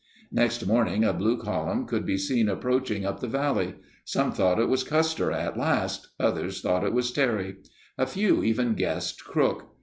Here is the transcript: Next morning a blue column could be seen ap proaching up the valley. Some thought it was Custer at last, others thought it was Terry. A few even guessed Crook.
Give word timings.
Next 0.31 0.65
morning 0.65 1.03
a 1.03 1.13
blue 1.13 1.39
column 1.39 1.85
could 1.85 2.07
be 2.07 2.17
seen 2.17 2.49
ap 2.49 2.61
proaching 2.61 3.05
up 3.05 3.19
the 3.19 3.27
valley. 3.27 3.75
Some 4.03 4.31
thought 4.31 4.57
it 4.59 4.67
was 4.67 4.83
Custer 4.83 5.31
at 5.31 5.59
last, 5.59 6.07
others 6.19 6.59
thought 6.61 6.83
it 6.83 6.91
was 6.91 7.11
Terry. 7.11 7.57
A 7.99 8.07
few 8.07 8.43
even 8.43 8.73
guessed 8.73 9.23
Crook. 9.23 9.75